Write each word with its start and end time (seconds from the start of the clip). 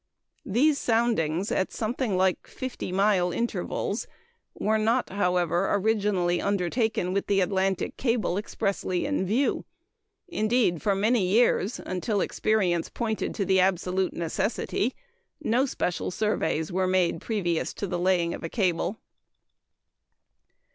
These 0.47 0.79
soundings 0.79 1.51
at 1.51 1.71
something 1.71 2.17
like 2.17 2.47
fifty 2.47 2.91
mile 2.91 3.31
intervals 3.31 4.07
were 4.55 4.79
not, 4.79 5.11
however, 5.11 5.75
originally 5.75 6.41
undertaken 6.41 7.13
with 7.13 7.27
the 7.27 7.39
Atlantic 7.39 7.97
cable 7.97 8.35
expressly 8.39 9.05
in 9.05 9.27
view. 9.27 9.63
Indeed, 10.27 10.81
for 10.81 10.95
many 10.95 11.27
years 11.27 11.79
until 11.79 12.19
experience 12.19 12.89
pointed 12.89 13.35
to 13.35 13.45
the 13.45 13.59
absolute 13.59 14.13
necessity 14.13 14.95
no 15.39 15.67
special 15.67 16.09
surveys 16.09 16.71
were 16.71 16.87
made 16.87 17.21
previous 17.21 17.71
to 17.75 17.85
the 17.85 17.99
laying 17.99 18.33
of 18.33 18.43
a 18.43 18.49
cable. 18.49 18.97